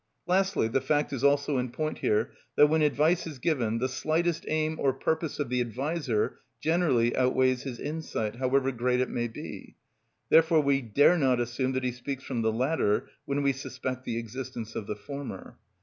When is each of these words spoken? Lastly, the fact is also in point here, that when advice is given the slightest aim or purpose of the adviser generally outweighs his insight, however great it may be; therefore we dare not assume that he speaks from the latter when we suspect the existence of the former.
Lastly, 0.25 0.67
the 0.67 0.81
fact 0.81 1.13
is 1.13 1.23
also 1.23 1.59
in 1.59 1.69
point 1.69 1.99
here, 1.99 2.31
that 2.55 2.65
when 2.65 2.81
advice 2.81 3.27
is 3.27 3.37
given 3.37 3.77
the 3.77 3.87
slightest 3.87 4.45
aim 4.47 4.79
or 4.79 4.93
purpose 4.93 5.37
of 5.37 5.49
the 5.49 5.61
adviser 5.61 6.39
generally 6.59 7.15
outweighs 7.15 7.61
his 7.61 7.79
insight, 7.79 8.37
however 8.37 8.71
great 8.71 8.99
it 8.99 9.11
may 9.11 9.27
be; 9.27 9.75
therefore 10.29 10.61
we 10.61 10.81
dare 10.81 11.19
not 11.19 11.39
assume 11.39 11.73
that 11.73 11.83
he 11.83 11.91
speaks 11.91 12.23
from 12.23 12.41
the 12.41 12.51
latter 12.51 13.11
when 13.25 13.43
we 13.43 13.53
suspect 13.53 14.03
the 14.03 14.17
existence 14.17 14.75
of 14.75 14.87
the 14.87 14.95
former. 14.95 15.59